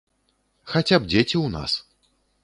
[0.71, 1.71] Хаця б дзеці ў нас!